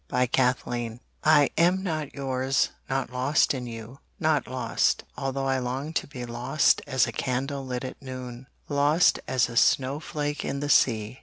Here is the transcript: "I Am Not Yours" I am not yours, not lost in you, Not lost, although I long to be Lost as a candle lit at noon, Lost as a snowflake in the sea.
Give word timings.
"I 0.11 0.27
Am 0.29 0.29
Not 0.33 0.59
Yours" 0.65 0.99
I 1.23 1.49
am 1.59 1.83
not 1.83 2.13
yours, 2.15 2.69
not 2.89 3.11
lost 3.11 3.53
in 3.53 3.67
you, 3.67 3.99
Not 4.19 4.47
lost, 4.47 5.03
although 5.15 5.45
I 5.45 5.59
long 5.59 5.93
to 5.93 6.07
be 6.07 6.25
Lost 6.25 6.81
as 6.87 7.05
a 7.05 7.11
candle 7.11 7.63
lit 7.63 7.83
at 7.83 8.01
noon, 8.01 8.47
Lost 8.67 9.19
as 9.27 9.47
a 9.47 9.55
snowflake 9.55 10.43
in 10.43 10.59
the 10.59 10.69
sea. 10.69 11.19